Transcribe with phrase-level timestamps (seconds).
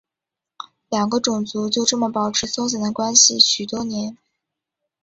[0.89, 4.17] 两个种族就这么保持松散的关系许多年。